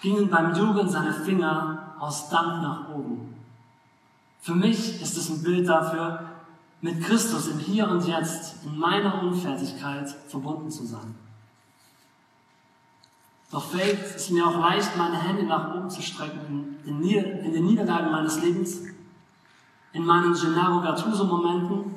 gingen 0.00 0.30
beim 0.30 0.54
Jubeln 0.54 0.88
seine 0.88 1.12
Finger 1.12 1.94
aus 1.98 2.30
Dank 2.30 2.62
nach 2.62 2.88
oben. 2.88 3.34
Für 4.40 4.54
mich 4.54 5.02
ist 5.02 5.18
es 5.18 5.28
ein 5.28 5.42
Bild 5.42 5.68
dafür, 5.68 6.20
mit 6.80 7.02
Christus 7.04 7.48
im 7.48 7.58
Hier 7.58 7.86
und 7.90 8.06
Jetzt, 8.06 8.64
in 8.64 8.78
meiner 8.78 9.22
Unfertigkeit 9.22 10.08
verbunden 10.26 10.70
zu 10.70 10.86
sein. 10.86 11.14
Doch 13.50 13.64
fällt 13.64 14.16
es 14.16 14.30
mir 14.30 14.46
auch 14.46 14.58
leicht, 14.58 14.96
meine 14.96 15.18
Hände 15.18 15.44
nach 15.44 15.74
oben 15.74 15.90
zu 15.90 16.00
strecken 16.00 16.76
in, 16.86 17.02
in, 17.02 17.24
in 17.44 17.52
den 17.52 17.64
Niederlagen 17.66 18.10
meines 18.10 18.40
Lebens, 18.40 18.80
in 19.92 20.04
meinen 20.06 20.32
Gennaro 20.32 20.80
Gattuso-Momenten, 20.80 21.94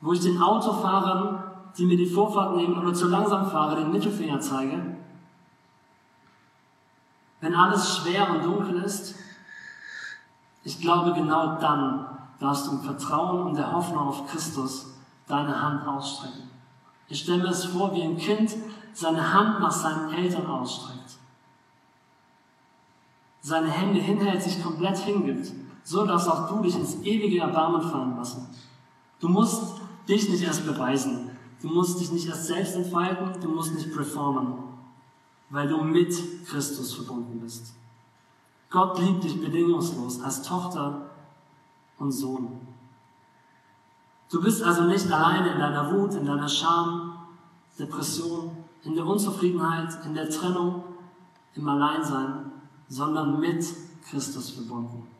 wo 0.00 0.12
ich 0.12 0.20
den 0.20 0.40
Autofahrern, 0.40 1.45
die 1.76 1.84
mir 1.84 1.96
die 1.96 2.06
Vorfahrt 2.06 2.56
nehmen 2.56 2.78
oder 2.78 2.94
zu 2.94 3.08
langsam 3.08 3.50
fahre, 3.50 3.76
den 3.76 3.92
Mittelfinger 3.92 4.40
zeige. 4.40 4.96
Wenn 7.40 7.54
alles 7.54 7.98
schwer 7.98 8.30
und 8.30 8.44
dunkel 8.44 8.82
ist, 8.82 9.14
ich 10.64 10.80
glaube, 10.80 11.12
genau 11.12 11.58
dann 11.60 12.06
darfst 12.40 12.66
du 12.66 12.72
im 12.72 12.80
Vertrauen 12.80 13.46
und 13.46 13.56
der 13.56 13.72
Hoffnung 13.72 14.08
auf 14.08 14.26
Christus 14.26 14.94
deine 15.26 15.60
Hand 15.60 15.86
ausstrecken. 15.86 16.50
Ich 17.08 17.20
stelle 17.20 17.42
mir 17.42 17.50
es 17.50 17.66
vor, 17.66 17.94
wie 17.94 18.02
ein 18.02 18.16
Kind 18.16 18.54
seine 18.92 19.32
Hand 19.32 19.60
nach 19.60 19.70
seinen 19.70 20.12
Eltern 20.12 20.46
ausstreckt. 20.46 21.18
Seine 23.42 23.70
Hände 23.70 24.00
hinhält, 24.00 24.42
sich 24.42 24.62
komplett 24.62 24.98
hingibt, 24.98 25.52
so 25.84 26.04
dass 26.04 26.26
auch 26.26 26.48
du 26.48 26.62
dich 26.62 26.74
ins 26.74 26.96
ewige 27.02 27.40
Erbarmen 27.40 27.82
fallen 27.82 28.16
lassen. 28.16 28.48
Du 29.20 29.28
musst 29.28 29.80
dich 30.08 30.28
nicht 30.28 30.42
erst 30.42 30.66
beweisen. 30.66 31.35
Du 31.62 31.68
musst 31.68 32.00
dich 32.00 32.12
nicht 32.12 32.28
erst 32.28 32.46
selbst 32.46 32.76
entfalten. 32.76 33.40
Du 33.40 33.48
musst 33.48 33.74
nicht 33.74 33.92
performen, 33.92 34.54
weil 35.50 35.68
du 35.68 35.82
mit 35.82 36.14
Christus 36.46 36.94
verbunden 36.94 37.40
bist. 37.40 37.74
Gott 38.70 38.98
liebt 38.98 39.24
dich 39.24 39.40
bedingungslos 39.40 40.20
als 40.20 40.42
Tochter 40.42 41.10
und 41.98 42.12
Sohn. 42.12 42.60
Du 44.30 44.42
bist 44.42 44.62
also 44.62 44.84
nicht 44.84 45.10
alleine 45.10 45.52
in 45.52 45.58
deiner 45.58 45.92
Wut, 45.92 46.14
in 46.14 46.26
deiner 46.26 46.48
Scham, 46.48 47.14
Depression, 47.78 48.50
in 48.82 48.94
der 48.94 49.06
Unzufriedenheit, 49.06 50.04
in 50.04 50.14
der 50.14 50.28
Trennung, 50.28 50.82
im 51.54 51.68
Alleinsein, 51.68 52.52
sondern 52.88 53.40
mit 53.40 53.64
Christus 54.08 54.50
verbunden. 54.50 55.15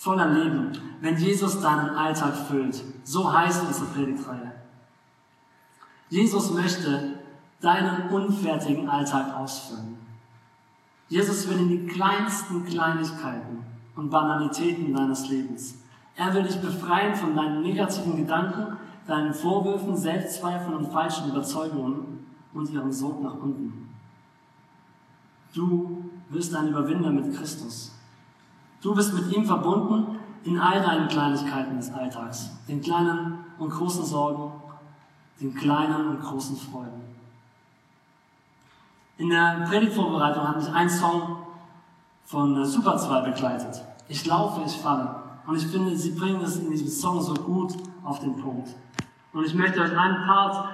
Voller 0.00 0.28
Leben, 0.28 0.70
wenn 1.00 1.16
Jesus 1.16 1.60
deinen 1.60 1.90
Alltag 1.90 2.32
füllt. 2.46 2.84
So 3.02 3.32
heißt 3.32 3.64
unsere 3.66 3.86
Predigtreihe. 3.86 4.52
Jesus 6.08 6.52
möchte 6.52 7.18
deinen 7.60 8.08
unfertigen 8.08 8.88
Alltag 8.88 9.34
ausfüllen. 9.36 9.98
Jesus 11.08 11.48
will 11.48 11.58
in 11.58 11.68
die 11.68 11.86
kleinsten 11.88 12.64
Kleinigkeiten 12.64 13.64
und 13.96 14.08
Banalitäten 14.08 14.94
deines 14.94 15.28
Lebens. 15.28 15.74
Er 16.14 16.32
will 16.32 16.44
dich 16.44 16.60
befreien 16.60 17.16
von 17.16 17.34
deinen 17.34 17.62
negativen 17.62 18.18
Gedanken, 18.18 18.76
deinen 19.04 19.34
Vorwürfen, 19.34 19.96
Selbstzweifeln 19.96 20.76
und 20.76 20.92
falschen 20.92 21.30
Überzeugungen 21.30 22.24
und 22.54 22.70
ihrem 22.70 22.92
Sog 22.92 23.20
nach 23.20 23.34
unten. 23.34 23.88
Du 25.52 26.04
wirst 26.28 26.54
ein 26.54 26.68
Überwinder 26.68 27.10
mit 27.10 27.34
Christus. 27.36 27.97
Du 28.80 28.94
bist 28.94 29.12
mit 29.12 29.32
ihm 29.32 29.44
verbunden 29.44 30.18
in 30.44 30.58
all 30.58 30.80
deinen 30.80 31.08
Kleinigkeiten 31.08 31.76
des 31.76 31.92
Alltags, 31.92 32.50
den 32.68 32.80
kleinen 32.80 33.44
und 33.58 33.70
großen 33.70 34.04
Sorgen, 34.04 34.52
den 35.40 35.54
kleinen 35.54 36.08
und 36.08 36.22
großen 36.22 36.56
Freuden. 36.56 37.02
In 39.18 39.30
der 39.30 39.66
Predigtvorbereitung 39.68 40.46
hat 40.46 40.56
mich 40.58 40.72
ein 40.72 40.88
Song 40.88 41.38
von 42.24 42.64
Super 42.64 42.96
2 42.96 43.22
begleitet. 43.22 43.82
Ich 44.06 44.24
laufe, 44.26 44.60
ich 44.64 44.76
falle. 44.76 45.22
Und 45.46 45.56
ich 45.56 45.66
finde, 45.66 45.96
sie 45.96 46.12
bringen 46.12 46.40
es 46.42 46.56
in 46.56 46.70
diesem 46.70 46.88
Song 46.88 47.20
so 47.20 47.34
gut 47.34 47.74
auf 48.04 48.20
den 48.20 48.36
Punkt. 48.36 48.68
Und 49.32 49.44
ich 49.44 49.54
möchte 49.54 49.80
euch 49.80 49.96
einen 49.96 50.24
Part 50.24 50.68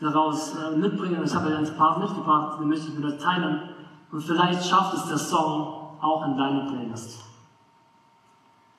daraus 0.00 0.54
äh, 0.56 0.76
mitbringen. 0.76 1.22
Ich 1.24 1.34
habe 1.34 1.50
ja 1.50 1.58
einen 1.58 1.76
Part 1.76 1.98
mitgebracht, 1.98 2.60
den 2.60 2.68
möchte 2.68 2.88
ich 2.88 2.94
mit 2.94 3.04
euch 3.04 3.18
teilen. 3.18 3.70
Und 4.12 4.20
vielleicht 4.20 4.64
schafft 4.66 4.94
es 4.94 5.06
der 5.06 5.18
Song 5.18 5.79
auch 6.00 6.24
in 6.26 6.36
deine 6.36 6.66
Playlist. 6.70 7.24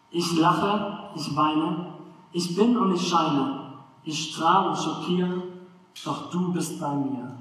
Ich 0.09 0.37
lache, 0.37 1.11
ich 1.15 1.35
weine, 1.35 1.93
ich 2.31 2.55
bin 2.55 2.77
und 2.77 2.93
ich 2.93 3.07
scheine, 3.07 3.73
ich 4.03 4.31
strahle 4.31 4.69
und 4.69 4.77
schockiere, 4.77 5.43
doch 6.03 6.29
du 6.29 6.51
bist 6.51 6.79
bei 6.79 6.93
mir. 6.93 7.37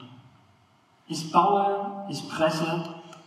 Ich 1.06 1.32
baue, 1.32 2.06
ich 2.08 2.28
breche, 2.28 2.84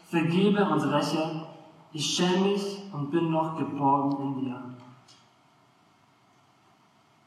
vergebe 0.10 0.64
und 0.66 0.82
räche, 0.84 1.48
ich 1.92 2.06
schäme 2.06 2.48
mich 2.48 2.82
und 2.94 3.12
bin 3.12 3.30
noch 3.30 3.58
geborgen 3.58 4.24
in 4.24 4.46
dir. 4.46 4.64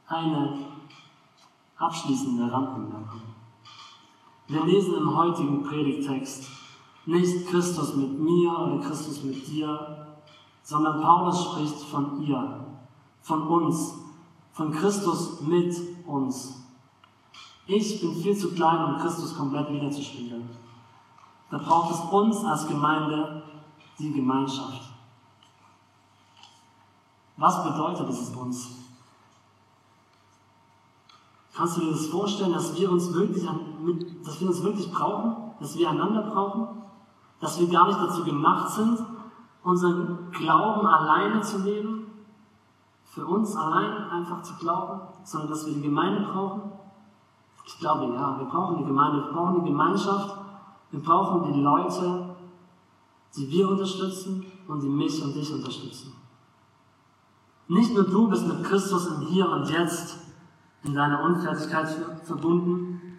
Eine 0.09 0.59
abschließende 1.77 2.51
Randbemerkung. 2.51 3.23
Wir 4.49 4.65
lesen 4.65 4.95
im 4.95 5.17
heutigen 5.17 5.63
Predigtext 5.63 6.49
nicht 7.07 7.47
Christus 7.49 7.95
mit 7.95 8.19
mir 8.19 8.51
oder 8.59 8.81
Christus 8.81 9.23
mit 9.23 9.47
dir, 9.47 10.07
sondern 10.63 11.01
Paulus 11.01 11.45
spricht 11.45 11.79
von 11.91 12.21
ihr, 12.23 12.67
von 13.23 13.43
uns, 13.43 13.95
von 14.53 14.73
Christus 14.73 15.41
mit 15.43 15.75
uns. 16.07 16.63
Ich 17.67 18.01
bin 18.01 18.15
viel 18.15 18.37
zu 18.37 18.53
klein, 18.53 18.85
um 18.85 19.01
Christus 19.01 19.37
komplett 19.37 19.71
wiederzuspiegeln. 19.73 20.49
Da 21.51 21.59
braucht 21.59 21.95
es 21.95 22.01
uns 22.13 22.45
als 22.45 22.67
Gemeinde 22.67 23.43
die 23.99 24.13
Gemeinschaft. 24.13 24.83
Was 27.37 27.63
bedeutet 27.63 28.09
es 28.09 28.31
uns? 28.35 28.71
Kannst 31.55 31.77
du 31.77 31.83
dir 31.83 31.93
das 31.93 32.07
vorstellen, 32.07 32.53
dass 32.53 32.77
wir 32.79 32.91
uns 32.91 33.13
wirklich, 33.15 33.45
dass 34.25 34.41
wir 34.41 34.49
uns 34.49 34.63
wirklich 34.63 34.91
brauchen, 34.91 35.37
dass 35.61 35.77
wir 35.77 35.89
einander 35.89 36.23
brauchen, 36.23 36.83
dass 37.41 37.61
wir 37.61 37.69
gar 37.69 37.87
nicht 37.87 37.99
dazu 37.99 38.25
gemacht 38.25 38.71
sind, 38.71 38.99
unseren 39.63 40.31
Glauben 40.31 40.87
alleine 40.87 41.41
zu 41.41 41.59
leben, 41.59 42.07
für 43.05 43.27
uns 43.27 43.57
allein 43.57 44.11
einfach 44.11 44.43
zu 44.43 44.55
glauben, 44.57 45.01
sondern 45.25 45.51
dass 45.51 45.67
wir 45.67 45.75
die 45.75 45.83
Gemeinde 45.83 46.29
brauchen? 46.31 46.73
Ich 47.65 47.79
glaube 47.79 48.15
ja, 48.15 48.39
wir 48.39 48.47
brauchen 48.47 48.79
die 48.79 48.85
Gemeinde, 48.85 49.25
wir 49.25 49.33
brauchen 49.33 49.65
die 49.65 49.71
Gemeinschaft, 49.71 50.39
wir 50.91 51.01
brauchen 51.01 51.53
die 51.53 51.61
Leute, 51.61 52.37
die 53.37 53.51
wir 53.51 53.69
unterstützen 53.69 54.47
und 54.69 54.83
die 54.83 54.89
mich 54.89 55.23
und 55.23 55.35
dich 55.35 55.53
unterstützen. 55.53 56.13
Nicht 57.69 57.93
nur 57.95 58.05
du 58.05 58.29
bist 58.29 58.47
mit 58.47 58.63
Christus 58.63 59.07
im 59.09 59.23
Hier 59.23 59.49
und 59.51 59.69
Jetzt 59.69 60.19
in 60.85 60.95
deiner 60.95 61.23
Unfertigkeit 61.25 61.89
verbunden, 62.23 63.19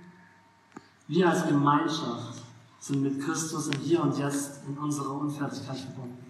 wir 1.08 1.30
als 1.30 1.48
Gemeinschaft 1.48 2.42
sind 2.88 3.02
mit 3.02 3.22
Christus 3.22 3.68
im 3.68 3.82
Hier 3.82 4.02
und 4.02 4.18
Jetzt 4.18 4.62
in 4.66 4.78
unserer 4.78 5.12
Unfertigkeit 5.12 5.78
verbunden. 5.78 6.26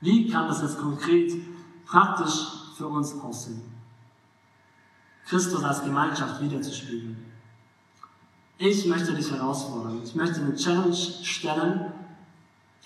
Wie 0.00 0.30
kann 0.30 0.46
das 0.46 0.62
jetzt 0.62 0.78
konkret, 0.78 1.32
praktisch 1.84 2.46
für 2.76 2.86
uns 2.86 3.12
aussehen? 3.20 3.60
Christus 5.26 5.64
als 5.64 5.82
Gemeinschaft 5.82 6.40
wiederzuspiegeln. 6.40 7.16
Ich 8.56 8.86
möchte 8.86 9.14
dich 9.14 9.30
herausfordern. 9.30 10.00
Ich 10.04 10.14
möchte 10.14 10.40
eine 10.40 10.54
Challenge 10.54 10.94
stellen, 10.94 11.92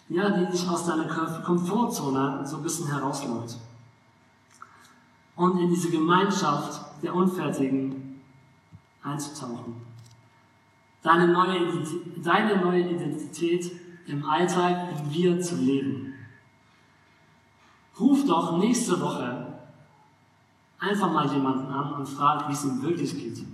ja, 0.09 0.31
die 0.31 0.51
dich 0.51 0.67
aus 0.69 0.87
deiner 0.87 1.07
Komfortzone 1.43 2.47
so 2.47 2.57
ein 2.57 2.63
bisschen 2.63 2.89
herausläuft. 2.89 3.59
Und 5.37 5.59
in 5.59 5.71
diese 5.71 5.91
Gemeinschaft 5.91 6.81
der 7.03 7.15
Unfertigen 7.15 8.21
einzutauchen. 9.03 9.92
Deine 11.03 11.29
neue, 11.29 11.85
deine 12.23 12.61
neue 12.61 12.89
Identität 12.89 13.73
im 14.07 14.25
Alltag, 14.25 14.93
im 14.97 15.13
Wir 15.13 15.41
zu 15.41 15.57
leben. 15.57 16.15
Ruf 17.99 18.25
doch 18.27 18.59
nächste 18.59 19.01
Woche 19.01 19.59
einfach 20.79 21.13
mal 21.13 21.33
jemanden 21.33 21.73
an 21.73 21.93
und 21.95 22.09
frag, 22.09 22.49
wie 22.49 22.53
es 22.53 22.65
ihm 22.65 22.83
wirklich 22.83 23.17
geht. 23.17 23.45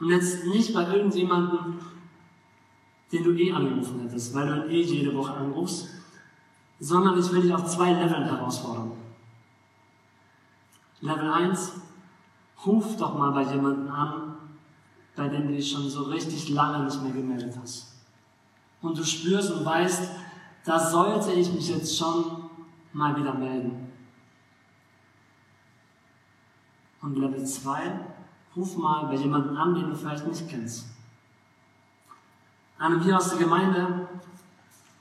Und 0.00 0.10
jetzt 0.10 0.44
nicht 0.46 0.74
bei 0.74 0.86
irgendjemandem, 0.86 1.78
den 3.10 3.24
du 3.24 3.32
eh 3.32 3.52
angerufen 3.52 4.00
hättest, 4.00 4.34
weil 4.34 4.46
du 4.46 4.66
ihn 4.66 4.70
eh 4.70 4.82
jede 4.82 5.14
Woche 5.14 5.32
anrufst, 5.32 5.88
sondern 6.78 7.18
ich 7.18 7.32
will 7.32 7.42
dich 7.42 7.54
auf 7.54 7.66
zwei 7.66 7.92
Leveln 7.92 8.24
herausfordern. 8.24 8.92
Level 11.00 11.30
1, 11.30 11.72
ruf 12.66 12.96
doch 12.96 13.16
mal 13.16 13.32
bei 13.32 13.42
jemandem 13.42 13.90
an, 13.90 14.37
bei 15.18 15.28
dem 15.28 15.48
du 15.48 15.54
dich 15.54 15.70
schon 15.70 15.90
so 15.90 16.04
richtig 16.04 16.48
lange 16.50 16.84
nicht 16.84 17.02
mehr 17.02 17.12
gemeldet 17.12 17.54
hast. 17.60 17.88
Und 18.80 18.96
du 18.96 19.04
spürst 19.04 19.50
und 19.50 19.64
weißt, 19.64 20.10
da 20.64 20.78
sollte 20.78 21.32
ich 21.32 21.52
mich 21.52 21.68
jetzt 21.68 21.98
schon 21.98 22.48
mal 22.92 23.16
wieder 23.16 23.34
melden. 23.34 23.92
Und 27.02 27.18
Level 27.18 27.44
2, 27.44 28.00
ruf 28.56 28.76
mal 28.76 29.06
bei 29.06 29.16
jemandem 29.16 29.56
an, 29.56 29.74
den 29.74 29.90
du 29.90 29.96
vielleicht 29.96 30.26
nicht 30.26 30.48
kennst. 30.48 30.86
Einem 32.78 33.00
hier 33.00 33.16
aus 33.16 33.30
der 33.30 33.38
Gemeinde, 33.38 34.08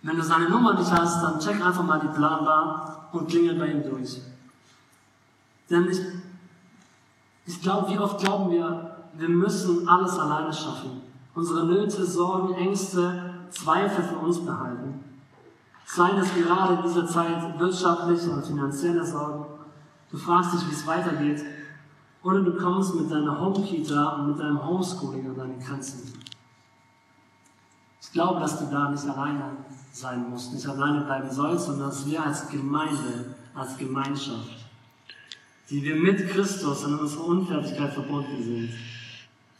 Wenn 0.03 0.15
du 0.15 0.21
seine 0.23 0.47
Nummer 0.49 0.75
nicht 0.75 0.91
hast, 0.91 1.21
dann 1.21 1.39
check 1.39 1.60
einfach 1.60 1.84
mal 1.84 1.99
die 1.99 2.08
Planbar 2.08 3.10
und 3.12 3.27
klingel 3.27 3.58
bei 3.58 3.67
ihm 3.67 3.84
durch. 3.84 4.21
Denn 5.69 5.89
ich, 5.89 5.99
ich 7.45 7.62
glaube, 7.62 7.89
wie 7.89 7.97
oft 7.97 8.19
glauben 8.19 8.51
wir, 8.51 8.96
wir 9.17 9.30
müssen 9.30 9.88
alles 9.88 10.17
alleine 10.17 10.53
schaffen. 10.53 11.01
Unsere 11.34 11.65
Nöte, 11.65 12.06
Sorgen, 12.06 12.53
Ängste, 12.53 13.34
Zweifel 13.49 14.03
für 14.03 14.17
uns 14.17 14.43
behalten. 14.43 15.03
Seien 15.86 16.17
es 16.17 16.34
gerade 16.34 16.75
in 16.75 16.84
dieser 16.84 17.08
Zeit 17.08 17.60
wirtschaftliche 17.60 18.32
und 18.32 18.45
finanzielle 18.45 19.06
Sorgen. 19.06 19.45
Du 20.12 20.17
fragst 20.17 20.53
dich, 20.53 20.67
wie 20.67 20.73
es 20.73 20.86
weitergeht. 20.86 21.43
Oder 22.23 22.41
du 22.41 22.58
kommst 22.58 22.95
mit 22.95 23.10
deiner 23.12 23.39
Homekita 23.39 24.15
und 24.15 24.32
mit 24.32 24.39
deinem 24.39 24.65
Homeschooling 24.65 25.27
an 25.27 25.36
deine 25.36 25.58
Grenzen. 25.58 26.13
Ich 28.01 28.12
glaube, 28.12 28.39
dass 28.39 28.60
du 28.60 28.65
da 28.71 28.89
nicht 28.89 29.08
alleine 29.08 29.58
sein 29.91 30.30
musst, 30.30 30.53
nicht 30.53 30.67
alleine 30.67 31.01
bleiben 31.01 31.30
sollst, 31.30 31.65
sondern 31.65 31.89
dass 31.89 32.06
wir 32.06 32.23
als 32.23 32.49
Gemeinde, 32.49 33.36
als 33.53 33.77
Gemeinschaft, 33.77 34.65
die 35.69 35.84
wir 35.84 35.95
mit 35.95 36.30
Christus 36.30 36.84
in 36.84 36.95
unserer 36.95 37.25
Unfertigkeit 37.25 37.93
verbunden 37.93 38.43
sind, 38.43 38.69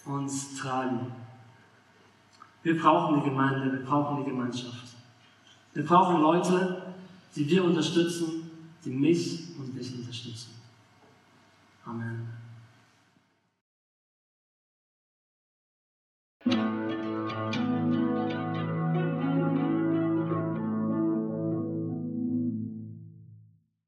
uns 0.08 0.56
tragen. 0.56 1.12
Wir 2.64 2.80
brauchen 2.80 3.22
die 3.22 3.30
Gemeinde, 3.30 3.72
wir 3.72 3.86
brauchen 3.86 4.24
die 4.24 4.30
Gemeinschaft. 4.30 4.96
Wir 5.74 5.86
brauchen 5.86 6.22
Leute, 6.22 6.94
die 7.36 7.48
wir 7.48 7.64
unterstützen, 7.64 8.50
die 8.84 8.90
mich 8.90 9.56
und 9.60 9.78
dich 9.78 9.94
unterstützen. 9.94 10.52
Amen. 11.86 12.37